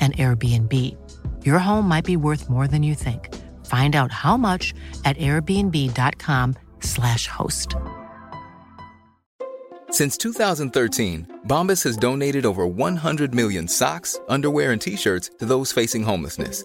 an 0.00 0.12
Airbnb. 0.12 0.96
Your 1.44 1.58
home 1.58 1.86
might 1.86 2.06
be 2.06 2.16
worth 2.16 2.48
more 2.48 2.66
than 2.66 2.82
you 2.82 2.94
think. 2.94 3.28
Find 3.66 3.94
out 3.94 4.10
how 4.10 4.38
much 4.38 4.72
at 5.04 5.18
airbnb.com/slash 5.18 7.26
host. 7.26 7.76
Since 9.90 10.16
2013, 10.16 11.40
Bombas 11.46 11.84
has 11.84 11.98
donated 11.98 12.46
over 12.46 12.66
100 12.66 13.34
million 13.34 13.68
socks, 13.68 14.18
underwear, 14.28 14.72
and 14.72 14.80
t-shirts 14.80 15.32
to 15.40 15.44
those 15.44 15.72
facing 15.72 16.04
homelessness. 16.04 16.64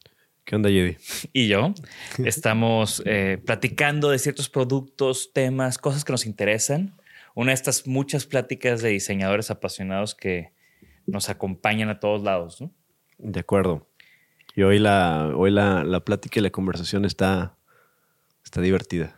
¿Qué 0.45 0.55
onda, 0.55 0.69
Jedi? 0.69 0.97
y 1.33 1.47
yo 1.47 1.73
estamos 2.25 3.01
eh, 3.05 3.41
platicando 3.45 4.09
de 4.09 4.19
ciertos 4.19 4.49
productos, 4.49 5.31
temas, 5.33 5.77
cosas 5.77 6.03
que 6.03 6.11
nos 6.11 6.25
interesan. 6.25 6.95
Una 7.35 7.51
de 7.51 7.55
estas 7.55 7.87
muchas 7.87 8.25
pláticas 8.25 8.81
de 8.81 8.89
diseñadores 8.89 9.51
apasionados 9.51 10.15
que 10.15 10.51
nos 11.05 11.29
acompañan 11.29 11.89
a 11.89 11.99
todos 11.99 12.21
lados. 12.23 12.59
¿no? 12.61 12.73
De 13.17 13.39
acuerdo. 13.39 13.87
Y 14.55 14.63
hoy 14.63 14.79
la, 14.79 15.31
hoy 15.35 15.49
la, 15.51 15.83
la 15.85 16.01
plática 16.03 16.39
y 16.39 16.43
la 16.43 16.49
conversación 16.49 17.05
está, 17.05 17.55
está 18.43 18.59
divertida. 18.59 19.15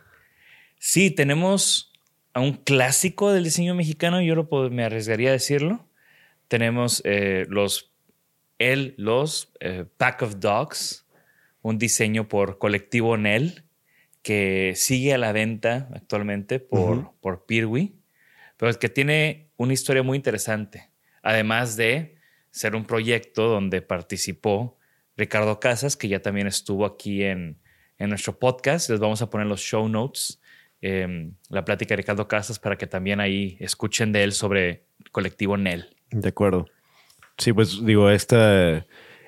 Sí, 0.78 1.10
tenemos 1.10 1.92
a 2.34 2.40
un 2.40 2.52
clásico 2.52 3.32
del 3.32 3.42
diseño 3.44 3.74
mexicano, 3.74 4.20
yo 4.20 4.34
lo 4.36 4.48
puedo- 4.48 4.70
me 4.70 4.84
arriesgaría 4.84 5.30
a 5.30 5.32
decirlo. 5.32 5.88
Tenemos 6.46 7.02
eh, 7.04 7.46
los, 7.48 7.92
el, 8.58 8.94
los 8.96 9.52
eh, 9.58 9.86
Pack 9.96 10.22
of 10.22 10.36
Dogs, 10.38 11.03
un 11.64 11.78
diseño 11.78 12.28
por 12.28 12.58
colectivo 12.58 13.16
NEL 13.16 13.64
que 14.20 14.74
sigue 14.76 15.14
a 15.14 15.18
la 15.18 15.32
venta 15.32 15.88
actualmente 15.94 16.60
por, 16.60 16.98
Ujú. 16.98 17.14
por 17.22 17.46
Pirwi, 17.46 17.96
pero 18.58 18.70
es 18.70 18.76
que 18.76 18.90
tiene 18.90 19.48
una 19.56 19.72
historia 19.72 20.02
muy 20.02 20.16
interesante. 20.16 20.90
Además 21.22 21.76
de 21.76 22.16
ser 22.50 22.76
un 22.76 22.84
proyecto 22.84 23.48
donde 23.48 23.80
participó 23.80 24.78
Ricardo 25.16 25.58
Casas, 25.58 25.96
que 25.96 26.08
ya 26.08 26.20
también 26.20 26.46
estuvo 26.46 26.84
aquí 26.84 27.24
en, 27.24 27.58
en 27.98 28.10
nuestro 28.10 28.38
podcast. 28.38 28.90
Les 28.90 29.00
vamos 29.00 29.22
a 29.22 29.30
poner 29.30 29.46
los 29.46 29.60
show 29.60 29.88
notes, 29.88 30.42
eh, 30.82 31.30
la 31.48 31.64
plática 31.64 31.94
de 31.94 31.96
Ricardo 31.96 32.28
Casas, 32.28 32.58
para 32.58 32.76
que 32.76 32.86
también 32.86 33.20
ahí 33.20 33.56
escuchen 33.58 34.12
de 34.12 34.22
él 34.22 34.32
sobre 34.32 34.84
colectivo 35.12 35.56
NEL. 35.56 35.96
De 36.10 36.28
acuerdo. 36.28 36.66
Sí, 37.38 37.54
pues 37.54 37.82
digo, 37.84 38.10
esta, 38.10 38.86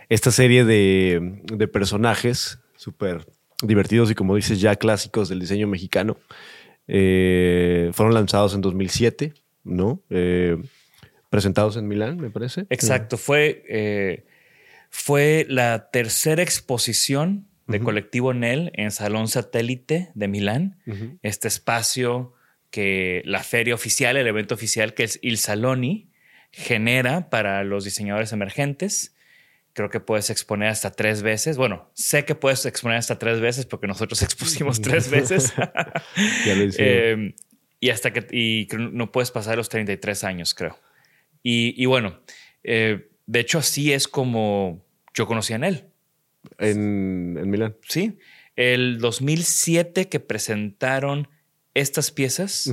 esta 0.08 0.30
serie 0.30 0.64
de, 0.64 1.40
de 1.44 1.68
personajes 1.68 2.58
súper 2.76 3.26
divertidos 3.62 4.10
y 4.10 4.14
como 4.14 4.36
dices, 4.36 4.60
ya 4.60 4.76
clásicos 4.76 5.28
del 5.28 5.40
diseño 5.40 5.66
mexicano, 5.66 6.18
eh, 6.88 7.90
fueron 7.92 8.14
lanzados 8.14 8.54
en 8.54 8.60
2007, 8.60 9.34
¿no? 9.64 10.02
Eh, 10.10 10.56
presentados 11.30 11.76
en 11.76 11.88
Milán, 11.88 12.18
me 12.18 12.30
parece. 12.30 12.66
Exacto, 12.70 13.16
fue, 13.16 13.64
eh, 13.68 14.24
fue 14.90 15.46
la 15.48 15.90
tercera 15.90 16.42
exposición 16.42 17.48
de 17.66 17.80
colectivo 17.80 18.32
NEL 18.32 18.70
en 18.74 18.92
Salón 18.92 19.26
Satélite 19.26 20.12
de 20.14 20.28
Milán. 20.28 20.78
Este 21.22 21.48
espacio 21.48 22.32
que 22.70 23.22
la 23.24 23.42
feria 23.42 23.74
oficial, 23.74 24.16
el 24.16 24.28
evento 24.28 24.54
oficial 24.54 24.94
que 24.94 25.02
es 25.02 25.18
Il 25.20 25.36
Saloni, 25.36 26.10
genera 26.52 27.28
para 27.28 27.64
los 27.64 27.82
diseñadores 27.82 28.32
emergentes. 28.32 29.15
Creo 29.76 29.90
que 29.90 30.00
puedes 30.00 30.30
exponer 30.30 30.70
hasta 30.70 30.90
tres 30.90 31.20
veces. 31.20 31.58
Bueno, 31.58 31.90
sé 31.92 32.24
que 32.24 32.34
puedes 32.34 32.64
exponer 32.64 32.96
hasta 32.96 33.18
tres 33.18 33.40
veces 33.40 33.66
porque 33.66 33.86
nosotros 33.86 34.22
expusimos 34.22 34.80
tres 34.80 35.10
veces. 35.10 35.52
Ya 36.46 36.54
lo. 36.54 36.64
Eh, 36.78 37.34
y 37.78 37.90
hasta 37.90 38.10
que 38.10 38.26
y 38.34 38.68
no 38.72 39.12
puedes 39.12 39.30
pasar 39.30 39.58
los 39.58 39.68
33 39.68 40.24
años, 40.24 40.54
creo. 40.54 40.78
Y, 41.42 41.74
y 41.76 41.84
bueno, 41.84 42.22
eh, 42.64 43.10
de 43.26 43.40
hecho 43.40 43.58
así 43.58 43.92
es 43.92 44.08
como 44.08 44.82
yo 45.12 45.26
conocí 45.26 45.52
a 45.52 45.56
él. 45.56 45.84
en, 46.56 47.36
en 47.38 47.50
Milán. 47.50 47.76
Sí, 47.86 48.16
el 48.56 48.98
2007 48.98 50.08
que 50.08 50.20
presentaron 50.20 51.28
estas 51.74 52.12
piezas, 52.12 52.72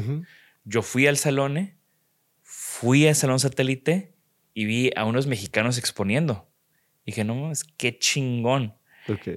yo 0.63 0.81
fui 0.83 1.07
al 1.07 1.17
salón, 1.17 1.73
fui 2.43 3.05
al 3.07 3.15
salón 3.15 3.41
satélite 3.41 4.13
y 4.53 4.63
vi 4.63 4.91
a 4.95 5.03
unos 5.03 5.27
mexicanos 5.27 5.77
exponiendo. 5.77 6.49
Y 7.05 7.11
dije, 7.11 7.23
no, 7.23 7.51
es 7.51 7.63
qué 7.63 7.97
chingón. 7.97 8.75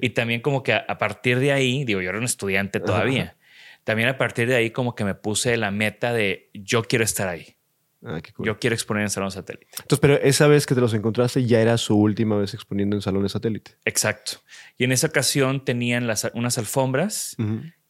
Y 0.01 0.11
también 0.11 0.41
como 0.41 0.63
que 0.63 0.73
a, 0.73 0.85
a 0.89 0.99
partir 0.99 1.41
de 1.41 1.53
ahí, 1.53 1.85
digo, 1.85 2.01
yo 2.01 2.11
era 2.11 2.19
un 2.19 2.25
estudiante 2.25 2.79
todavía. 2.81 3.37
También 3.85 4.09
a 4.09 4.19
partir 4.19 4.49
de 4.49 4.57
ahí 4.57 4.71
como 4.71 4.95
que 4.95 5.05
me 5.05 5.15
puse 5.15 5.57
la 5.57 5.71
meta 5.71 6.13
de 6.13 6.51
yo 6.55 6.83
quiero 6.83 7.05
estar 7.05 7.29
ahí. 7.29 7.57
Ah, 8.05 8.21
qué 8.23 8.33
cool. 8.33 8.47
Yo 8.47 8.59
quiero 8.59 8.75
exponer 8.75 9.03
en 9.03 9.11
salón 9.11 9.31
satélite. 9.31 9.67
Entonces, 9.73 9.99
pero 10.01 10.15
esa 10.15 10.47
vez 10.47 10.67
que 10.67 10.75
te 10.75 10.81
los 10.81 10.95
encontraste 10.95 11.45
ya 11.45 11.61
era 11.61 11.77
su 11.79 11.97
última 11.97 12.37
vez 12.37 12.55
exponiendo 12.55 12.95
en 12.95 13.03
salones 13.03 13.33
satélite. 13.33 13.73
Exacto. 13.85 14.39
Y 14.77 14.85
en 14.85 14.93
esa 14.93 15.09
ocasión 15.09 15.65
tenían 15.65 16.07
las, 16.07 16.31
unas 16.35 16.59
alfombras 16.59 17.37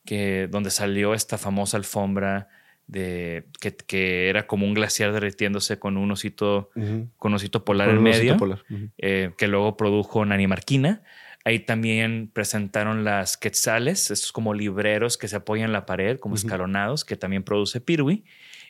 que 0.04 0.48
donde 0.50 0.70
salió 0.70 1.12
esta 1.12 1.36
famosa 1.36 1.76
alfombra 1.76 2.48
de 2.86 3.46
que, 3.60 3.74
que 3.74 4.28
era 4.28 4.46
como 4.46 4.66
un 4.66 4.74
glaciar 4.74 5.12
derritiéndose 5.12 5.78
con 5.78 5.96
un 5.96 6.10
osito 6.12 6.70
Ujú. 6.76 7.08
con 7.16 7.32
un 7.32 7.36
osito 7.36 7.64
polar 7.64 7.88
Con 7.88 7.96
en 7.98 8.02
medio 8.02 8.36
polar. 8.36 8.62
Eh, 8.98 9.32
que 9.36 9.48
luego 9.48 9.76
produjo 9.76 10.24
Nani 10.24 10.46
Marquina 10.46 11.02
ahí 11.44 11.60
también 11.60 12.30
presentaron 12.32 13.04
las 13.04 13.36
quetzales 13.36 14.10
estos 14.10 14.32
como 14.32 14.54
libreros 14.54 15.18
que 15.18 15.28
se 15.28 15.36
apoyan 15.36 15.66
en 15.66 15.72
la 15.72 15.86
pared 15.86 16.18
como 16.18 16.34
escalonados 16.36 17.04
que 17.04 17.16
también 17.16 17.42
produce 17.42 17.80
Pirwi 17.80 18.24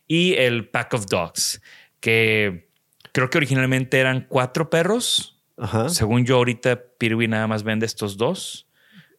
y 0.09 0.35
el 0.35 0.69
Pack 0.69 0.95
of 0.95 1.07
Dogs 1.07 1.61
que 2.01 2.71
creo 3.13 3.29
que 3.31 3.39
originalmente 3.39 3.99
eran 3.99 4.27
cuatro 4.29 4.71
perros 4.71 5.35
Ajá. 5.59 5.89
Según 5.89 6.27
yo, 6.27 6.37
ahorita 6.37 6.83
Pirwi 6.99 7.29
nada 7.29 7.47
más 7.47 7.63
vende 7.63 7.87
estos 7.87 8.19
dos. 8.19 8.69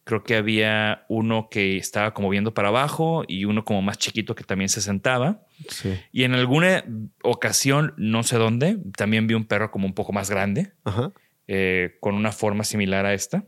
Creo 0.08 0.24
que 0.24 0.36
había 0.36 1.04
uno 1.10 1.48
que 1.50 1.76
estaba 1.76 2.14
como 2.14 2.30
viendo 2.30 2.54
para 2.54 2.68
abajo 2.68 3.24
y 3.28 3.44
uno 3.44 3.66
como 3.66 3.82
más 3.82 3.98
chiquito 3.98 4.34
que 4.34 4.42
también 4.42 4.70
se 4.70 4.80
sentaba. 4.80 5.42
Sí. 5.68 5.92
Y 6.12 6.22
en 6.24 6.32
alguna 6.32 6.82
ocasión, 7.22 7.92
no 7.98 8.22
sé 8.22 8.38
dónde, 8.38 8.78
también 8.96 9.26
vi 9.26 9.34
un 9.34 9.44
perro 9.44 9.70
como 9.70 9.86
un 9.86 9.92
poco 9.92 10.14
más 10.14 10.30
grande, 10.30 10.72
Ajá. 10.84 11.12
eh, 11.46 11.98
con 12.00 12.14
una 12.14 12.32
forma 12.32 12.64
similar 12.64 13.04
a 13.04 13.12
esta. 13.12 13.44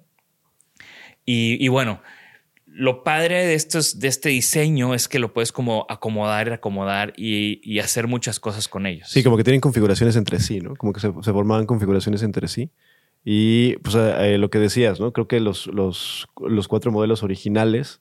Y, 1.25 1.57
y 1.65 1.69
bueno, 1.69 2.03
lo 2.67 3.05
padre 3.05 3.47
de, 3.47 3.55
estos, 3.55 3.99
de 3.99 4.09
este 4.09 4.29
diseño 4.29 4.93
es 4.93 5.09
que 5.09 5.19
lo 5.19 5.33
puedes 5.33 5.53
como 5.53 5.87
acomodar 5.89 6.49
y 6.49 6.51
acomodar 6.51 7.15
y, 7.17 7.63
y 7.65 7.79
hacer 7.79 8.07
muchas 8.07 8.39
cosas 8.39 8.69
con 8.69 8.85
ellos. 8.85 9.09
Sí, 9.09 9.23
como 9.23 9.39
que 9.39 9.45
tienen 9.45 9.63
configuraciones 9.63 10.15
entre 10.15 10.39
sí, 10.41 10.61
¿no? 10.61 10.77
Como 10.77 10.93
que 10.93 11.01
se, 11.01 11.11
se 11.23 11.33
formaban 11.33 11.65
configuraciones 11.65 12.23
entre 12.23 12.49
sí. 12.49 12.71
Y 13.25 13.77
pues 13.79 13.95
eh, 13.97 14.39
lo 14.39 14.49
que 14.51 14.59
decías, 14.59 14.99
¿no? 15.01 15.13
Creo 15.13 15.29
que 15.29 15.41
los, 15.41 15.67
los, 15.67 16.27
los 16.41 16.69
cuatro 16.69 16.91
modelos 16.93 17.23
originales 17.23 18.01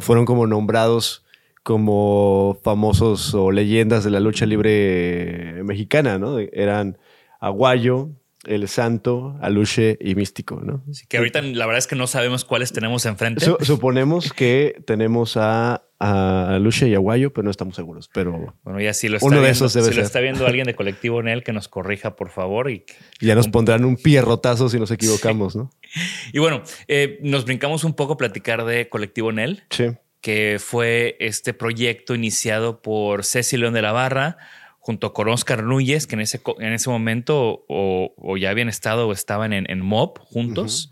fueron 0.00 0.24
como 0.26 0.46
nombrados 0.46 1.24
como 1.62 2.58
famosos 2.62 3.34
o 3.34 3.50
leyendas 3.52 4.04
de 4.04 4.10
la 4.10 4.20
lucha 4.20 4.46
libre 4.46 5.62
mexicana, 5.64 6.18
¿no? 6.18 6.38
Eran 6.38 6.98
Aguayo, 7.40 8.10
El 8.44 8.66
Santo, 8.68 9.36
Aluche 9.40 9.96
y 10.00 10.14
Místico, 10.16 10.60
¿no? 10.60 10.82
Así 10.90 11.06
que 11.06 11.18
ahorita 11.18 11.40
la 11.42 11.66
verdad 11.66 11.78
es 11.78 11.86
que 11.86 11.94
no 11.96 12.06
sabemos 12.08 12.44
cuáles 12.44 12.72
tenemos 12.72 13.06
enfrente. 13.06 13.44
Su- 13.44 13.56
suponemos 13.60 14.32
que 14.32 14.82
tenemos 14.86 15.36
a, 15.36 15.84
a 16.02 16.56
Aluche 16.56 16.88
y 16.88 16.94
Aguayo, 16.94 17.32
pero 17.32 17.44
no 17.44 17.50
estamos 17.50 17.76
seguros. 17.76 18.10
Pero 18.12 18.54
Bueno, 18.64 18.80
ya 18.80 18.92
si 18.92 19.08
lo 19.08 19.18
está 19.18 19.26
Uno 19.26 19.36
de 19.36 19.42
viendo, 19.42 19.66
esos 19.66 19.72
debe 19.72 19.88
si 19.88 19.94
lo 19.94 20.02
está 20.02 20.18
viendo 20.18 20.46
alguien 20.46 20.66
de 20.66 20.74
colectivo 20.74 21.20
en 21.20 21.28
él, 21.28 21.44
que 21.44 21.52
nos 21.52 21.68
corrija, 21.68 22.16
por 22.16 22.30
favor. 22.30 22.70
Y, 22.70 22.84
ya 23.20 23.36
nos 23.36 23.48
pondrán 23.48 23.84
un 23.84 23.96
pierrotazo 23.96 24.68
si 24.68 24.80
nos 24.80 24.90
equivocamos, 24.90 25.54
¿no? 25.54 25.70
y 26.32 26.40
bueno, 26.40 26.62
eh, 26.88 27.18
nos 27.22 27.44
brincamos 27.44 27.84
un 27.84 27.94
poco 27.94 28.14
a 28.14 28.16
platicar 28.16 28.64
de 28.64 28.88
Colectivo 28.88 29.30
Nel, 29.30 29.62
Sí. 29.70 29.84
que 30.20 30.58
fue 30.58 31.16
este 31.20 31.54
proyecto 31.54 32.16
iniciado 32.16 32.82
por 32.82 33.24
Ceci 33.24 33.56
León 33.56 33.74
de 33.74 33.82
la 33.82 33.92
Barra 33.92 34.38
junto 34.80 35.12
con 35.12 35.28
Oscar 35.28 35.62
Núñez, 35.62 36.08
que 36.08 36.16
en 36.16 36.22
ese, 36.22 36.40
en 36.58 36.72
ese 36.72 36.90
momento 36.90 37.64
o, 37.68 38.12
o 38.16 38.36
ya 38.36 38.50
habían 38.50 38.68
estado 38.68 39.06
o 39.06 39.12
estaban 39.12 39.52
en, 39.52 39.70
en 39.70 39.80
MOB 39.80 40.18
juntos, 40.18 40.90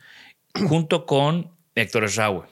junto 0.55 1.05
con 1.07 1.51
Héctor 1.75 2.05
Esraue. 2.05 2.45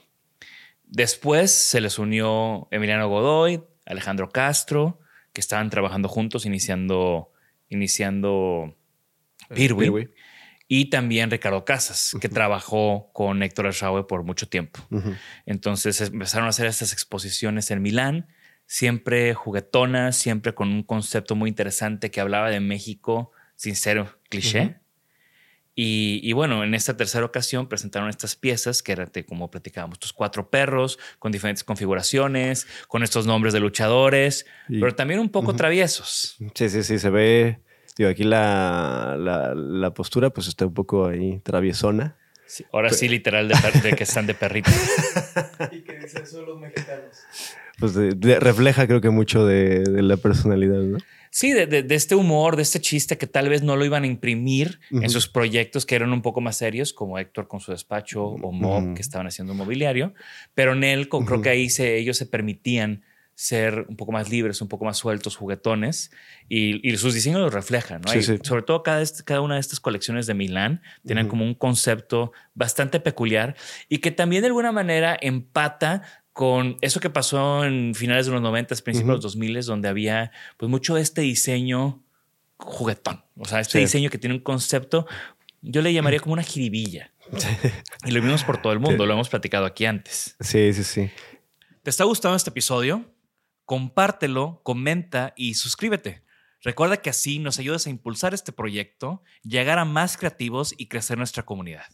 Después 0.90 1.50
se 1.50 1.80
les 1.80 1.98
unió 1.98 2.66
Emiliano 2.70 3.08
Godoy, 3.08 3.62
Alejandro 3.86 4.30
Castro, 4.30 5.00
que 5.32 5.40
estaban 5.40 5.70
trabajando 5.70 6.08
juntos, 6.08 6.46
iniciando, 6.46 7.32
iniciando 7.68 8.76
Pirwi. 9.54 9.84
Pirwi. 9.84 10.10
Y 10.66 10.90
también 10.90 11.30
Ricardo 11.30 11.64
Casas, 11.64 12.14
que 12.20 12.28
trabajó 12.28 13.10
con 13.12 13.42
Héctor 13.42 13.66
Esraue 13.68 14.06
por 14.06 14.22
mucho 14.22 14.48
tiempo. 14.48 14.80
Entonces 15.46 16.00
empezaron 16.00 16.46
a 16.46 16.50
hacer 16.50 16.66
estas 16.66 16.92
exposiciones 16.92 17.70
en 17.70 17.80
Milán, 17.80 18.28
siempre 18.66 19.32
juguetonas, 19.32 20.16
siempre 20.16 20.54
con 20.54 20.68
un 20.68 20.82
concepto 20.82 21.34
muy 21.34 21.48
interesante 21.48 22.10
que 22.10 22.20
hablaba 22.20 22.50
de 22.50 22.60
México 22.60 23.32
sin 23.56 23.76
ser 23.76 24.18
cliché. 24.28 24.76
Y, 25.80 26.18
y 26.24 26.32
bueno, 26.32 26.64
en 26.64 26.74
esta 26.74 26.96
tercera 26.96 27.24
ocasión 27.24 27.68
presentaron 27.68 28.08
estas 28.08 28.34
piezas 28.34 28.82
que 28.82 28.90
eran, 28.90 29.12
como 29.28 29.48
platicábamos, 29.48 29.94
estos 29.94 30.12
cuatro 30.12 30.50
perros 30.50 30.98
con 31.20 31.30
diferentes 31.30 31.62
configuraciones, 31.62 32.66
con 32.88 33.04
estos 33.04 33.26
nombres 33.26 33.52
de 33.54 33.60
luchadores, 33.60 34.44
Y- 34.68 34.80
pero 34.80 34.96
también 34.96 35.20
un 35.20 35.28
poco 35.28 35.54
traviesos. 35.54 36.36
Sí, 36.54 36.68
sí, 36.68 36.82
sí, 36.82 36.98
se 36.98 37.10
ve. 37.10 37.60
Digo, 37.96 38.10
aquí 38.10 38.24
la, 38.24 39.14
la, 39.18 39.54
la 39.54 39.94
postura 39.94 40.30
pues 40.30 40.48
está 40.48 40.66
un 40.66 40.74
poco 40.74 41.06
ahí 41.06 41.38
traviesona. 41.44 42.16
Sí, 42.48 42.64
ahora 42.72 42.90
sí, 42.92 43.08
literal, 43.08 43.46
de, 43.48 43.54
per- 43.56 43.82
de 43.82 43.92
que 43.92 44.04
están 44.04 44.26
de 44.26 44.34
perrito. 44.34 44.70
Y 45.72 45.82
que 45.82 45.98
dicen 45.98 46.26
son 46.26 46.46
los 46.46 46.58
mexicanos. 46.58 47.10
Pues 47.78 47.94
de- 47.94 48.12
de- 48.14 48.40
refleja 48.40 48.86
creo 48.86 49.00
que 49.00 49.10
mucho 49.10 49.44
de, 49.46 49.80
de 49.84 50.02
la 50.02 50.16
personalidad, 50.16 50.80
¿no? 50.80 50.98
Sí, 51.30 51.52
de, 51.52 51.66
de- 51.66 51.82
de 51.82 51.94
este 51.94 52.14
humor, 52.14 52.56
de 52.56 52.62
este 52.62 52.80
chiste 52.80 53.18
que 53.18 53.26
tal 53.26 53.48
vez 53.50 53.62
no 53.62 53.76
lo 53.76 53.84
iban 53.84 54.04
a 54.04 54.06
imprimir 54.06 54.80
en 54.90 55.10
sus 55.10 55.28
proyectos 55.28 55.84
que 55.84 55.94
eran 55.94 56.12
un 56.12 56.22
poco 56.22 56.40
más 56.40 56.56
serios, 56.56 56.92
como 56.94 57.18
Héctor 57.18 57.48
con 57.48 57.60
su 57.60 57.70
despacho 57.70 58.24
o 58.24 58.50
Mob, 58.50 58.94
que 58.94 59.02
estaban 59.02 59.26
haciendo 59.26 59.52
mobiliario. 59.54 60.14
Pero 60.54 60.72
en 60.72 60.84
él, 60.84 61.08
creo 61.08 61.42
que 61.42 61.50
ahí 61.50 61.68
se, 61.68 61.98
ellos 61.98 62.16
se 62.16 62.24
permitían 62.26 63.02
ser 63.40 63.86
un 63.88 63.94
poco 63.94 64.10
más 64.10 64.28
libres, 64.30 64.60
un 64.60 64.66
poco 64.66 64.84
más 64.84 64.96
sueltos, 64.96 65.36
juguetones, 65.36 66.10
y, 66.48 66.80
y 66.88 66.96
sus 66.96 67.14
diseños 67.14 67.40
los 67.40 67.54
reflejan, 67.54 68.00
¿no? 68.00 68.10
Sí, 68.10 68.18
Y 68.18 68.22
sí. 68.24 68.38
Sobre 68.42 68.62
todo 68.62 68.82
cada, 68.82 69.40
una 69.40 69.54
de 69.54 69.60
estas 69.60 69.78
colecciones 69.78 70.26
de 70.26 70.34
Milán 70.34 70.82
tienen 71.06 71.28
como 71.28 71.44
un 71.44 71.54
concepto 71.54 72.32
bastante 72.54 72.98
peculiar 72.98 73.54
y 73.88 73.98
que 73.98 74.10
también 74.10 74.42
de 74.42 74.48
alguna 74.48 74.72
manera 74.72 75.16
empata 75.20 76.02
con 76.32 76.78
eso 76.80 76.98
que 76.98 77.10
pasó 77.10 77.64
en 77.64 77.94
finales 77.94 78.26
de 78.26 78.32
los 78.32 78.42
90, 78.42 78.74
principios 78.82 79.06
de 79.06 79.12
los 79.14 79.22
2000, 79.22 79.60
donde 79.66 79.86
había 79.88 80.32
pues 80.56 80.68
mucho 80.68 80.96
de 80.96 81.02
este 81.02 81.20
diseño 81.20 82.02
juguetón. 82.56 83.22
O 83.36 83.44
sea, 83.44 83.60
este 83.60 83.74
Sí. 83.74 83.84
diseño 83.84 84.10
que 84.10 84.18
tiene 84.18 84.34
un 84.34 84.42
concepto, 84.42 85.06
yo 85.62 85.80
le 85.80 85.92
llamaría 85.92 86.18
como 86.18 86.32
una 86.32 86.42
jiribilla. 86.42 87.12
Y 88.04 88.10
lo 88.10 88.20
vimos 88.20 88.42
por 88.42 88.60
todo 88.60 88.72
el 88.72 88.80
mundo, 88.80 89.06
lo 89.06 89.12
hemos 89.14 89.28
platicado 89.28 89.64
aquí 89.64 89.84
antes. 89.86 90.34
Sí, 90.40 90.72
sí, 90.72 90.82
sí. 90.82 91.08
¿Te 91.84 91.90
está 91.90 92.02
gustando 92.02 92.34
este 92.36 92.50
episodio? 92.50 93.04
Compártelo, 93.68 94.62
comenta 94.64 95.34
y 95.36 95.52
suscríbete. 95.52 96.22
Recuerda 96.62 96.96
que 97.02 97.10
así 97.10 97.38
nos 97.38 97.58
ayudas 97.58 97.86
a 97.86 97.90
impulsar 97.90 98.32
este 98.32 98.50
proyecto, 98.50 99.22
llegar 99.42 99.78
a 99.78 99.84
más 99.84 100.16
creativos 100.16 100.74
y 100.78 100.88
crecer 100.88 101.18
nuestra 101.18 101.42
comunidad. 101.42 101.84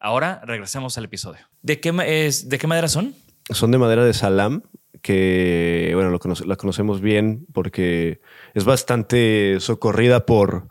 Ahora 0.00 0.42
regresemos 0.44 0.98
al 0.98 1.04
episodio. 1.04 1.42
¿De 1.62 1.78
qué, 1.78 1.94
es, 2.26 2.48
¿de 2.48 2.58
qué 2.58 2.66
madera 2.66 2.88
son? 2.88 3.14
Son 3.50 3.70
de 3.70 3.78
madera 3.78 4.04
de 4.04 4.12
salam, 4.12 4.64
que, 5.00 5.92
bueno, 5.94 6.10
lo 6.10 6.18
conoce- 6.18 6.44
la 6.44 6.56
conocemos 6.56 7.00
bien 7.00 7.46
porque 7.52 8.20
es 8.54 8.64
bastante 8.64 9.60
socorrida 9.60 10.26
por, 10.26 10.66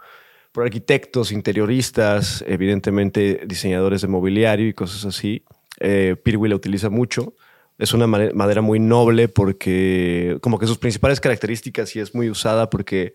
por 0.52 0.66
arquitectos, 0.66 1.32
interioristas, 1.32 2.44
evidentemente 2.46 3.44
diseñadores 3.48 4.02
de 4.02 4.10
mobiliario 4.10 4.68
y 4.68 4.74
cosas 4.74 5.06
así. 5.06 5.46
Eh, 5.80 6.18
Pirwi 6.22 6.50
la 6.50 6.58
utiliza 6.58 6.90
mucho. 6.90 7.36
Es 7.80 7.94
una 7.94 8.06
madera 8.06 8.62
muy 8.62 8.80
noble 8.80 9.30
porque, 9.30 10.38
como 10.42 10.60
que 10.60 10.68
sus 10.68 10.78
principales 10.78 11.20
características 11.20 11.96
y 11.96 12.00
es 12.02 12.14
muy 12.14 12.30
usada 12.30 12.70
porque 12.70 13.14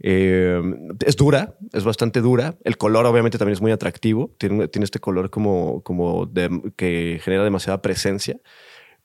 eh, 0.00 0.60
es 1.06 1.16
dura, 1.16 1.56
es 1.72 1.84
bastante 1.84 2.20
dura. 2.20 2.56
El 2.64 2.76
color 2.76 3.06
obviamente 3.06 3.38
también 3.38 3.54
es 3.54 3.60
muy 3.62 3.72
atractivo. 3.72 4.34
Tiene, 4.36 4.68
tiene 4.68 4.84
este 4.84 4.98
color 4.98 5.30
como, 5.30 5.82
como 5.82 6.30
que 6.76 7.20
genera 7.22 7.44
demasiada 7.44 7.80
presencia. 7.80 8.38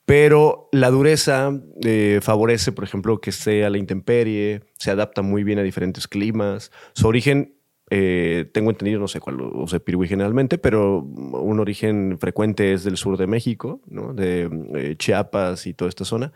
Pero 0.06 0.70
la 0.72 0.91
dureza 0.91 1.51
eh, 1.84 2.20
favorece, 2.22 2.72
por 2.72 2.84
ejemplo, 2.84 3.20
que 3.20 3.32
sea 3.32 3.68
a 3.68 3.70
la 3.72 3.80
intemperie, 3.80 4.62
se 4.77 4.91
adapta 4.91 5.24
muy 5.24 5.44
bien 5.44 5.58
a 5.58 5.63
diferentes 5.63 6.08
climas. 6.08 6.72
Su 6.94 7.08
origen, 7.08 7.56
eh, 7.92 8.50
tengo 8.51 8.72
entendido, 8.72 9.00
no 9.00 9.08
sé 9.08 9.20
cuál 9.20 9.39
usa 9.42 9.80
Pirwi 9.80 10.08
generalmente, 10.08 10.58
pero 10.58 11.00
un 11.01 11.60
origen 11.60 12.18
frecuente 12.20 12.74
es 12.74 12.84
del 12.84 12.98
sur 12.98 13.18
de 13.18 13.27
México, 13.27 13.82
¿no? 13.86 14.13
de 14.13 14.50
eh, 14.75 14.96
Chiapas 14.98 15.68
y 15.68 15.74
toda 15.74 15.89
esta 15.89 16.06
zona. 16.06 16.34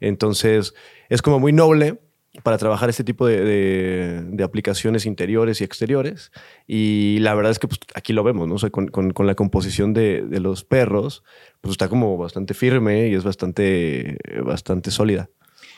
Entonces, 0.00 0.74
es 1.08 1.22
como 1.22 1.38
muy 1.38 1.52
noble 1.52 2.00
para 2.42 2.58
trabajar 2.58 2.88
este 2.88 3.02
tipo 3.02 3.26
de, 3.26 4.38
aplicaciones 4.44 5.04
interiores 5.06 5.60
y 5.60 5.64
exteriores. 5.64 6.32
Y 6.66 7.18
la 7.20 7.34
verdad 7.34 7.52
es 7.52 7.58
que 7.58 7.66
pues, 7.66 7.80
aquí 7.94 8.12
lo 8.12 8.22
vemos, 8.22 8.46
¿no? 8.46 8.54
O 8.54 8.58
sea, 8.58 8.70
con, 8.70 9.26
la 9.26 9.34
composición 9.34 9.94
de, 9.94 10.22
de 10.22 10.40
los 10.40 10.64
perros, 10.64 11.24
pues 11.60 11.72
está 11.72 11.88
como 11.88 12.16
bastante 12.18 12.54
firme 12.54 13.08
y 13.08 13.14
es 13.14 13.24
bastante, 13.24 14.18
bastante 14.44 14.90
sólida. 14.90 15.30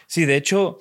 Sí, 0.06 0.24
de 0.24 0.36
hecho, 0.36 0.78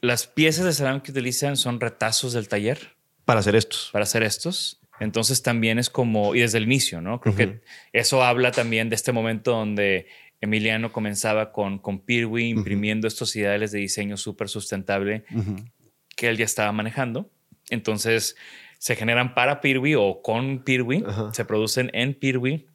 las 0.00 0.26
piezas 0.26 0.64
de 0.64 0.72
cerámica 0.72 1.04
que 1.04 1.12
utilizan 1.12 1.56
son 1.56 1.80
retazos 1.80 2.32
del 2.32 2.48
taller 2.48 3.01
Para 3.24 3.40
hacer 3.40 3.56
estos. 3.56 3.90
para 3.92 4.02
hacer 4.04 4.22
estos. 4.22 4.80
Entonces 5.00 5.42
también 5.42 5.78
es 5.78 5.90
como, 5.90 6.34
y 6.34 6.40
desde 6.40 6.58
el 6.58 6.64
inicio, 6.64 7.00
¿no? 7.00 7.20
Creo 7.20 7.34
que 7.34 7.60
eso 7.92 8.22
habla 8.22 8.52
también 8.52 8.88
de 8.88 8.94
este 8.94 9.10
momento 9.10 9.50
donde 9.50 10.06
Emiliano 10.40 10.92
comenzaba 10.92 11.50
con, 11.52 11.78
con 11.78 12.00
Pirwi 12.00 12.48
imprimiendo 12.48 13.08
estos 13.08 13.34
ideales 13.36 13.72
de 13.72 13.78
diseño 13.78 14.16
súper 14.16 14.48
sustentable 14.48 15.24
que 16.16 16.28
él 16.28 16.36
ya 16.36 16.44
estaba 16.44 16.70
manejando. 16.72 17.30
Entonces 17.70 18.36
se 18.78 18.96
generan 18.96 19.34
para 19.34 19.60
Pirwi 19.60 19.94
o 19.94 20.22
con 20.22 20.64
Pirwi, 20.64 21.04
se 21.32 21.44
producen 21.44 21.90
en 21.94 22.14
Pirwi. 22.14 22.66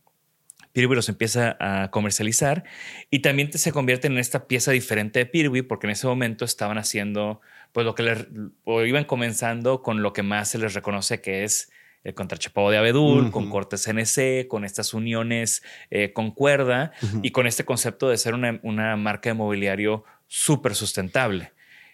Pirwi 0.71 0.95
los 0.95 1.09
empieza 1.09 1.57
a 1.59 1.91
comercializar 1.91 2.63
y 3.09 3.19
también 3.19 3.51
se 3.51 3.71
convierten 3.71 4.13
en 4.13 4.19
esta 4.19 4.47
pieza 4.47 4.71
diferente 4.71 5.19
de 5.19 5.25
Pirwi 5.25 5.61
porque 5.61 5.87
en 5.87 5.91
ese 5.91 6.07
momento 6.07 6.45
estaban 6.45 6.77
haciendo 6.77 7.41
pues 7.77 7.85
lo 7.85 7.93
que 7.93 8.01
les, 8.01 8.25
o 8.63 8.81
iban 8.85 9.03
comenzando 9.03 9.83
con 9.83 10.01
lo 10.01 10.11
que 10.11 10.23
más 10.23 10.49
se 10.49 10.57
les 10.57 10.73
reconoce 10.73 11.21
que 11.21 11.43
es 11.43 11.71
el 12.03 12.15
contrachapado 12.15 12.71
de 12.71 12.77
abedul, 12.79 13.29
con 13.29 13.51
cortes 13.51 13.83
CNC, 13.83 14.47
con 14.47 14.65
estas 14.65 14.95
uniones 14.95 15.61
eh, 15.91 16.11
con 16.11 16.31
cuerda 16.31 16.91
y 17.21 17.29
con 17.29 17.45
este 17.45 17.65
concepto 17.65 18.09
de 18.09 18.17
ser 18.17 18.33
una, 18.33 18.59
una 18.63 18.95
marca 18.95 19.29
de 19.29 19.35
mobiliario 19.35 20.05
súper 20.25 20.73
sustentable. 20.73 21.51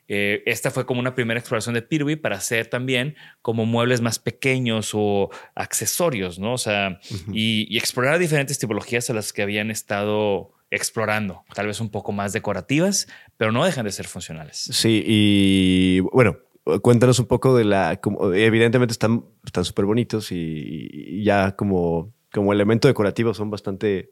Eh, 0.07 0.41
esta 0.45 0.71
fue 0.71 0.85
como 0.85 1.01
una 1.01 1.15
primera 1.15 1.37
exploración 1.37 1.75
de 1.75 1.81
Pirby 1.81 2.15
para 2.15 2.37
hacer 2.37 2.67
también 2.67 3.17
como 3.41 3.65
muebles 3.65 3.99
más 3.99 4.19
pequeños 4.19 4.91
o 4.93 5.31
accesorios, 5.53 6.39
¿no? 6.39 6.53
O 6.53 6.57
sea, 6.57 7.01
y, 7.33 7.67
y 7.69 7.77
explorar 7.77 8.19
diferentes 8.19 8.57
tipologías 8.57 9.09
a 9.09 9.13
las 9.13 9.33
que 9.33 9.41
habían 9.41 9.69
estado 9.69 10.53
explorando, 10.74 11.44
tal 11.53 11.68
vez 11.68 11.80
un 11.80 11.89
poco 11.89 12.12
más 12.12 12.34
decorativas, 12.34 13.08
pero 13.38 13.51
no 13.51 13.63
dejan 13.63 13.86
de 13.86 13.92
ser 13.92 14.08
funcionales. 14.08 14.58
Sí, 14.58 15.03
y 15.06 16.00
bueno, 16.12 16.38
cuéntanos 16.82 17.20
un 17.20 17.27
poco 17.27 17.56
de 17.56 17.63
la. 17.65 17.98
como- 18.01 18.34
evidentemente 18.34 18.92
están 18.92 19.25
están 19.46 19.65
súper 19.65 19.86
bonitos 19.86 20.32
y, 20.32 21.24
ya 21.24 21.56
como, 21.56 22.13
como 22.32 22.51
elemento 22.53 22.88
decorativo 22.88 23.34
son 23.34 23.50
bastante. 23.51 24.12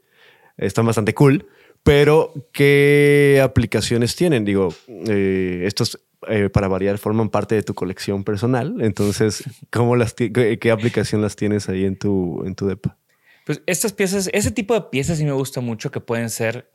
están 0.57 0.85
bastante 0.85 1.13
cool. 1.13 1.47
Pero, 1.83 2.31
¿qué 2.53 3.41
aplicaciones 3.43 4.15
tienen? 4.15 4.45
Digo, 4.45 4.69
eh, 4.87 5.63
estos. 5.65 5.99
eh, 6.27 6.49
para 6.49 6.67
variar, 6.67 6.99
forman 6.99 7.29
parte 7.29 7.55
de 7.55 7.63
tu 7.63 7.73
colección 7.73 8.23
personal. 8.23 8.75
Entonces, 8.81 9.43
¿cómo 9.71 9.95
las 9.95 10.13
qué, 10.13 10.59
qué 10.59 10.69
aplicación 10.69 11.23
las 11.23 11.35
tienes 11.35 11.67
ahí 11.69 11.85
en 11.85 11.97
tu, 11.97 12.43
en 12.45 12.53
tu 12.53 12.67
depa? 12.67 12.99
Pues 13.45 13.61
estas 13.65 13.93
piezas, 13.93 14.29
ese 14.33 14.51
tipo 14.51 14.73
de 14.73 14.81
piezas 14.91 15.17
sí 15.17 15.25
me 15.25 15.31
gusta 15.31 15.61
mucho 15.61 15.91
que 15.91 15.99
pueden 15.99 16.29
ser 16.29 16.71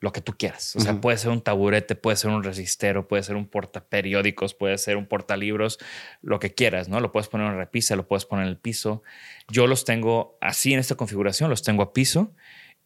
lo 0.00 0.12
que 0.12 0.22
tú 0.22 0.32
quieras. 0.36 0.74
O 0.76 0.80
sea, 0.80 0.98
puede 0.98 1.18
ser 1.18 1.30
un 1.30 1.42
taburete, 1.42 1.94
puede 1.94 2.16
ser 2.16 2.30
un 2.30 2.42
resistero, 2.42 3.06
puede 3.06 3.22
ser 3.22 3.36
un 3.36 3.46
portaperiódicos, 3.46 4.54
puede 4.54 4.78
ser 4.78 4.96
un 4.96 5.06
portalibros, 5.06 5.78
lo 6.22 6.38
que 6.38 6.54
quieras, 6.54 6.88
¿no? 6.88 7.00
Lo 7.00 7.12
puedes 7.12 7.28
poner 7.28 7.48
en 7.48 7.56
repisa, 7.58 7.96
lo 7.96 8.08
puedes 8.08 8.24
poner 8.24 8.46
en 8.46 8.50
el 8.50 8.56
piso. 8.56 9.02
Yo 9.48 9.66
los 9.66 9.84
tengo 9.84 10.38
así 10.40 10.72
en 10.72 10.78
esta 10.78 10.94
configuración, 10.94 11.50
los 11.50 11.62
tengo 11.62 11.82
a 11.82 11.92
piso. 11.92 12.32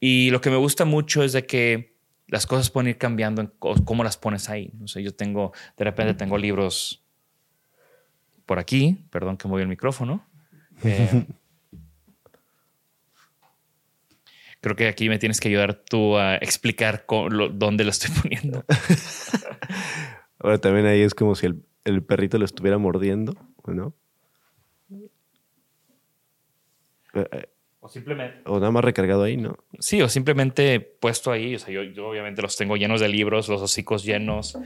Y 0.01 0.31
lo 0.31 0.41
que 0.41 0.51
me 0.51 0.57
gusta 0.57 0.85
mucho 0.85 1.23
es 1.23 1.33
de 1.33 1.47
que 1.47 1.95
las 2.27 2.47
cosas 2.47 2.71
pueden 2.71 2.91
ir 2.91 2.99
cambiando 2.99 3.43
en 3.43 3.53
cómo 3.59 4.03
las 4.03 4.17
pones 4.17 4.49
ahí. 4.51 4.73
O 4.83 4.89
sea, 4.89 5.01
yo 5.01 5.15
tengo, 5.15 5.53
de 5.77 5.85
repente 5.85 6.15
tengo 6.15 6.37
libros 6.37 7.05
por 8.45 8.59
aquí, 8.59 9.07
perdón 9.11 9.37
que 9.37 9.47
moví 9.47 9.63
el 9.63 9.69
micrófono. 9.69 10.27
Eh, 10.83 11.27
Creo 14.65 14.77
que 14.77 14.89
aquí 14.89 15.11
me 15.11 15.19
tienes 15.19 15.41
que 15.41 15.49
ayudar 15.49 15.75
tú 15.75 16.17
a 16.17 16.37
explicar 16.37 17.05
lo- 17.29 17.51
dónde 17.51 17.85
lo 17.85 17.91
estoy 17.91 18.11
poniendo. 18.23 18.65
Ahora 20.39 20.57
también 20.57 20.87
ahí 20.87 21.03
es 21.03 21.15
como 21.15 21.35
si 21.35 21.45
el, 21.45 21.63
el 21.85 22.03
perrito 22.03 22.39
lo 22.39 22.47
estuviera 22.47 22.79
mordiendo, 22.79 23.35
¿no? 23.67 23.95
Eh, 27.15 27.29
eh, 27.31 27.47
O 27.81 27.89
simplemente. 27.89 28.41
O 28.47 28.59
nada 28.59 28.71
más 28.71 28.83
recargado 28.85 29.23
ahí, 29.25 29.37
¿no? 29.37 29.59
Sí, 29.79 30.01
o 30.01 30.09
simplemente 30.09 30.81
puesto 30.81 31.31
ahí. 31.31 31.55
O 31.55 31.59
sea, 31.59 31.69
yo, 31.73 31.83
yo 31.83 32.09
obviamente 32.09 32.41
los 32.41 32.57
tengo 32.57 32.77
llenos 32.79 33.03
de 33.03 33.09
libros, 33.09 33.49
los 33.51 33.61
hocicos 33.61 34.03
llenos. 34.03 34.57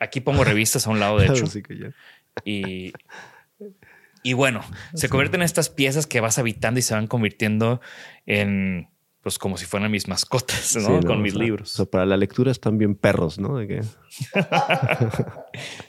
Aquí 0.00 0.20
pongo 0.20 0.42
revistas 0.42 0.86
a 0.88 0.90
un 0.90 0.98
lado, 0.98 1.18
de 1.20 1.26
hecho. 1.30 1.44
Así 1.44 1.62
que 1.62 1.78
ya. 1.78 1.90
Y, 2.44 2.92
y 4.24 4.32
bueno, 4.32 4.62
se 4.94 5.08
convierten 5.08 5.42
en 5.42 5.44
estas 5.44 5.68
piezas 5.70 6.08
que 6.08 6.20
vas 6.20 6.38
habitando 6.40 6.80
y 6.80 6.82
se 6.82 6.94
van 6.94 7.06
convirtiendo 7.06 7.80
en, 8.26 8.88
pues 9.24 9.38
como 9.38 9.56
si 9.56 9.64
fueran 9.64 9.90
mis 9.90 10.06
mascotas, 10.06 10.76
¿no? 10.76 10.82
Sí, 10.82 10.92
¿no? 10.92 11.00
Con 11.00 11.18
O 11.18 11.22
mis 11.22 11.32
sea, 11.32 11.42
libros. 11.42 11.72
O 11.72 11.76
sea, 11.76 11.86
para 11.86 12.04
la 12.04 12.18
lectura 12.18 12.52
están 12.52 12.76
bien 12.76 12.94
perros, 12.94 13.38
¿no? 13.38 13.56
De 13.56 13.82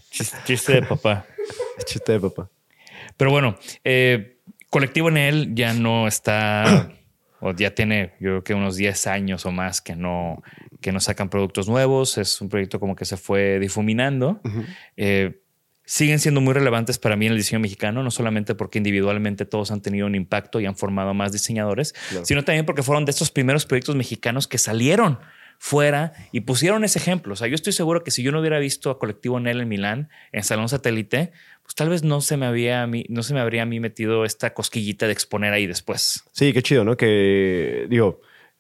Chiste 0.10 0.74
de 0.74 0.82
papá. 0.84 1.26
chiste 1.86 2.14
de 2.14 2.20
papá. 2.22 2.50
Pero 3.18 3.32
bueno, 3.32 3.58
eh, 3.84 4.40
Colectivo 4.70 5.10
en 5.10 5.18
él 5.18 5.52
ya 5.54 5.74
no 5.74 6.08
está, 6.08 6.90
o 7.42 7.52
ya 7.52 7.76
tiene, 7.76 8.14
yo 8.22 8.30
creo 8.30 8.44
que 8.46 8.54
unos 8.54 8.78
10 8.78 9.08
años 9.08 9.46
o 9.46 9.52
más 9.52 9.82
que 9.82 9.98
no, 9.98 10.42
que 10.80 10.94
no 10.94 11.02
sacan 11.02 11.30
productos 11.30 11.68
nuevos. 11.68 12.18
Es 12.18 12.40
un 12.40 12.48
proyecto 12.48 12.80
como 12.80 12.96
que 12.96 13.04
se 13.04 13.18
fue 13.18 13.60
difuminando. 13.60 14.40
Eh, 14.96 15.42
siguen 15.86 16.20
siendo 16.20 16.42
muy 16.42 16.54
relevantes 16.54 16.98
para 16.98 17.16
mí 17.16 17.26
en 17.28 17.34
el 17.34 17.38
diseño 17.38 17.60
mexicano, 17.60 18.02
no 18.04 18.12
solamente 18.12 18.56
porque 18.56 18.78
individualmente 18.80 19.46
todos 19.46 19.72
han 19.72 19.82
tenido 19.82 20.08
un 20.08 20.16
impacto 20.16 20.60
y 20.60 20.66
han 20.66 20.76
formado 20.76 21.14
más 21.14 21.32
diseñadores, 21.32 21.94
Claro. 22.10 22.26
sino 22.26 22.44
también 22.44 22.66
porque 22.66 22.84
fueron 22.84 23.06
de 23.06 23.12
estos 23.12 23.32
primeros 23.32 23.66
proyectos 23.66 23.96
mexicanos 23.96 24.48
que 24.48 24.58
salieron 24.58 25.20
fuera 25.58 26.12
y 26.34 26.42
pusieron 26.42 26.84
ese 26.84 27.00
ejemplo. 27.00 27.34
O 27.34 27.36
sea, 27.38 27.48
yo 27.48 27.56
estoy 27.56 27.72
seguro 27.72 28.04
que 28.04 28.12
si 28.12 28.24
yo 28.24 28.32
no 28.34 28.40
hubiera 28.42 28.60
visto 28.60 28.90
a 28.90 29.00
Colectivo 29.00 29.40
Nel 29.40 29.62
en 29.62 29.70
Milán, 29.70 30.10
en 30.34 30.44
Salón 30.44 30.68
Satélite, 30.68 31.32
pues 31.64 31.76
tal 31.76 31.88
vez 31.90 32.04
no 32.04 32.20
se 32.20 32.36
me 32.36 32.46
había 32.46 32.84
a 32.84 32.88
mí, 32.88 33.06
no 33.10 33.24
se 33.24 33.34
me 33.34 33.40
habría 33.40 33.64
a 33.64 33.66
mí 33.66 33.80
metido 33.80 34.26
esta 34.26 34.54
cosquillita 34.54 35.06
de 35.08 35.14
exponer 35.14 35.54
ahí 35.54 35.66
después. 35.66 36.24
Sí, 36.34 36.52
qué 36.52 36.62
chido, 36.62 36.84
¿no? 36.84 36.98
Que 36.98 37.86
digo, 37.90 38.20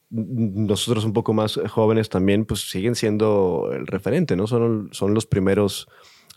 nosotros 0.10 1.03
un 1.05 1.13
poco 1.13 1.34
más 1.34 1.60
jóvenes 1.70 2.10
también, 2.10 2.46
pues 2.46 2.70
siguen 2.70 2.96
siendo 2.96 3.72
el 3.74 3.88
referente, 3.88 4.36
¿no? 4.36 4.48
Son, 4.48 4.89
son 4.91 5.13
los 5.13 5.25
primeros 5.25 5.88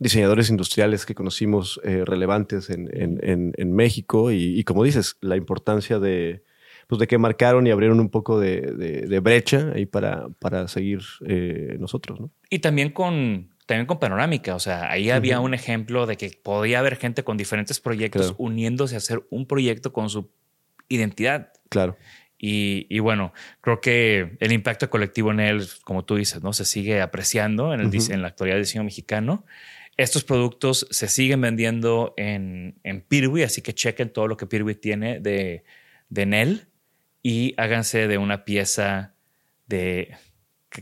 diseñadores 0.00 0.50
industriales 0.50 1.04
que 1.06 1.14
conocimos 1.14 1.80
eh, 1.84 2.02
relevantes 2.04 2.70
en, 2.70 2.88
en- 2.96 3.18
en- 3.22 3.52
en 3.56 3.72
México 3.72 4.30
y, 4.32 4.58
y 4.58 4.64
como 4.64 4.84
dices, 4.84 5.16
la 5.20 5.36
importancia 5.36 5.98
de, 5.98 6.42
pues 6.86 6.98
de 7.00 7.06
que 7.06 7.18
marcaron 7.18 7.66
y 7.66 7.70
abrieron 7.70 8.00
un 8.00 8.08
poco 8.08 8.38
de, 8.40 8.60
de- 8.60 9.02
de 9.06 9.20
brecha 9.20 9.72
ahí 9.74 9.86
para, 9.86 10.28
para 10.38 10.68
seguir 10.68 11.00
eh, 11.26 11.76
nosotros, 11.80 12.20
¿no? 12.20 12.30
Y 12.50 12.60
también 12.60 12.90
con, 12.90 13.50
también 13.66 13.86
con 13.86 13.98
panorámica. 13.98 14.54
O 14.54 14.60
sea, 14.60 14.90
ahí 14.90 15.10
había 15.10 15.40
un 15.40 15.52
ejemplo 15.52 16.06
de 16.06 16.16
que 16.16 16.30
podía 16.42 16.78
haber 16.78 16.96
gente 16.96 17.24
con 17.24 17.36
diferentes 17.36 17.80
proyectos 17.80 18.22
Claro. 18.28 18.36
uniéndose 18.38 18.94
a 18.94 18.98
hacer 18.98 19.22
un 19.30 19.46
proyecto 19.46 19.92
con 19.92 20.08
su 20.08 20.30
identidad. 20.88 21.52
Claro. 21.68 21.96
Y, 22.40 22.86
y 22.88 23.00
bueno, 23.00 23.32
creo 23.60 23.80
que 23.80 24.36
el 24.38 24.52
impacto 24.52 24.88
colectivo 24.88 25.32
en 25.32 25.40
él, 25.40 25.66
como 25.84 26.04
tú 26.04 26.14
dices, 26.16 26.42
¿no? 26.42 26.52
Se 26.52 26.64
sigue 26.64 27.00
apreciando 27.00 27.74
en, 27.74 27.80
el, 27.80 27.90
dise- 27.90 28.14
en 28.14 28.22
la 28.22 28.28
actualidad 28.28 28.56
del 28.56 28.64
diseño 28.64 28.84
mexicano. 28.84 29.44
Estos 29.98 30.24
productos 30.24 30.86
se 30.90 31.08
siguen 31.08 31.42
vendiendo 31.42 32.14
en, 32.16 32.78
en 32.84 33.02
Pirwi, 33.02 33.42
así 33.42 33.60
que 33.60 33.74
chequen 33.74 34.10
todo 34.10 34.28
lo 34.28 34.36
que 34.36 34.46
Pirwi 34.46 34.76
tiene 34.76 35.20
de, 35.20 35.64
de 36.08 36.24
Nel 36.24 36.68
y 37.22 37.52
háganse 37.56 38.08
de 38.08 38.16
una 38.16 38.44
pieza 38.44 39.14
de 39.66 40.16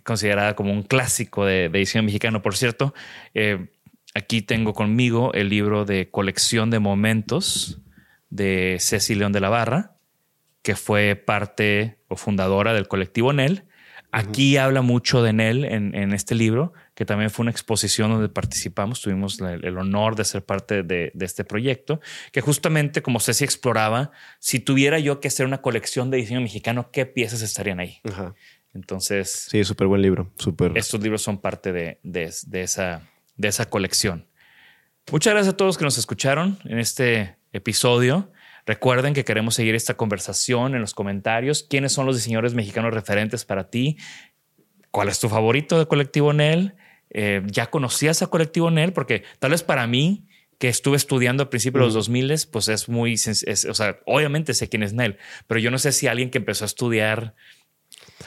considerada 0.04 0.54
como 0.54 0.72
un 0.72 0.82
clásico 0.82 1.44
de, 1.44 1.68
diseño 1.70 2.02
mexicano. 2.02 2.42
Por 2.42 2.56
cierto, 2.56 2.94
eh, 3.34 3.68
aquí 4.14 4.42
tengo 4.42 4.74
conmigo 4.74 5.32
el 5.32 5.48
libro 5.48 5.84
de 5.84 6.10
colección 6.10 6.70
de 6.70 6.78
momentos 6.78 7.80
de 8.30 8.76
Ceci 8.80 9.14
León 9.14 9.32
de 9.32 9.40
la 9.40 9.48
Barra, 9.48 9.96
que 10.62 10.76
fue 10.76 11.14
parte 11.16 11.98
o 12.08 12.16
fundadora 12.16 12.74
del 12.74 12.88
colectivo 12.88 13.32
NEL. 13.32 13.64
Aquí 14.18 14.56
habla 14.56 14.82
mucho 14.82 15.22
de 15.22 15.32
NEL 15.32 15.64
en, 15.64 15.94
en 15.94 16.12
este 16.12 16.34
libro, 16.34 16.72
que 16.94 17.04
también 17.04 17.30
fue 17.30 17.42
una 17.44 17.50
exposición 17.50 18.10
donde 18.10 18.28
participamos, 18.28 19.00
tuvimos 19.02 19.40
el 19.40 19.76
honor 19.76 20.16
de 20.16 20.24
ser 20.24 20.44
parte 20.44 20.82
de, 20.82 21.10
de 21.14 21.24
este 21.26 21.44
proyecto, 21.44 22.00
que 22.32 22.40
justamente 22.40 23.02
como 23.02 23.20
Ceci 23.20 23.44
exploraba, 23.44 24.10
si 24.38 24.58
tuviera 24.60 24.98
yo 24.98 25.20
que 25.20 25.28
hacer 25.28 25.44
una 25.44 25.60
colección 25.60 26.10
de 26.10 26.16
diseño 26.16 26.40
mexicano, 26.40 26.90
¿qué 26.90 27.04
piezas 27.04 27.42
estarían 27.42 27.78
ahí? 27.80 28.00
Entonces, 28.74 29.46
Sí, 29.50 29.64
súper 29.64 29.86
buen 29.86 30.02
libro, 30.02 30.30
súper. 30.36 30.76
estos 30.76 31.00
libros 31.02 31.22
son 31.22 31.38
parte 31.38 31.72
de, 31.72 31.98
de- 32.02 32.32
de 32.46 32.62
esa, 32.62 33.02
de 33.36 33.48
esa 33.48 33.68
colección. 33.70 34.26
Muchas 35.12 35.32
gracias 35.34 35.54
a 35.54 35.56
todos 35.56 35.78
que 35.78 35.84
nos 35.84 35.98
escucharon 35.98 36.58
en 36.64 36.78
este 36.78 37.36
episodio. 37.52 38.30
Recuerden 38.66 39.14
que 39.14 39.24
queremos 39.24 39.54
seguir 39.54 39.74
esta 39.74 39.94
conversación 39.96 40.74
en 40.74 40.80
los 40.80 40.92
comentarios. 40.94 41.62
¿Quiénes 41.68 41.92
son 41.92 42.04
los 42.06 42.16
diseñadores 42.16 42.54
mexicanos 42.54 42.92
referentes 42.92 43.44
para 43.44 43.70
ti? 43.70 43.96
¿Cuál 44.90 45.08
es 45.08 45.20
tu 45.20 45.28
favorito 45.28 45.78
de 45.78 45.86
Colectivo 45.86 46.32
Nel? 46.32 46.74
Eh, 47.10 47.42
¿Ya 47.46 47.66
conocías 47.70 48.22
a 48.22 48.26
Colectivo 48.26 48.70
Nel? 48.70 48.92
Porque 48.92 49.22
tal 49.38 49.52
vez 49.52 49.62
para 49.62 49.86
mí, 49.86 50.26
que 50.58 50.68
estuve 50.68 50.96
estudiando 50.96 51.44
a 51.44 51.50
principios 51.50 51.80
de 51.82 51.84
los 51.86 51.94
2000, 51.94 52.34
pues 52.50 52.68
es 52.68 52.88
muy... 52.88 53.12
es- 53.14 53.66
o 53.70 53.74
sea, 53.74 54.00
obviamente 54.06 54.52
sé 54.54 54.68
quién 54.68 54.82
es 54.82 54.92
Nel, 54.94 55.18
pero 55.46 55.60
yo 55.60 55.70
no 55.70 55.78
sé 55.78 55.92
si 55.92 56.06
alguien 56.08 56.30
que 56.30 56.38
empezó 56.38 56.64
a 56.64 56.66
estudiar 56.66 57.34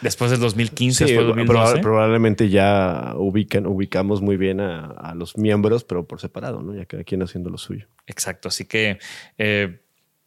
después 0.02 0.32
del 0.32 0.40
2015, 0.40 1.06
Sí, 1.08 1.12
después 1.14 1.36
del 1.36 1.46
proba- 1.46 1.64
2012... 1.64 1.82
probablemente 1.82 2.50
ya 2.50 3.14
ubican, 3.18 3.66
ubicamos 3.66 4.22
muy 4.22 4.38
bien 4.38 4.62
a, 4.62 4.86
a 4.92 5.16
los 5.16 5.38
miembros, 5.38 5.84
pero 5.84 6.08
por 6.08 6.22
separado, 6.22 6.62
¿no? 6.62 6.76
Ya 6.76 6.86
cada 6.86 7.04
quien 7.04 7.22
haciendo 7.24 7.50
lo 7.50 7.58
suyo. 7.58 7.88
Exacto. 8.08 8.48
Así 8.48 8.66
que 8.66 9.00
eh, 9.38 9.82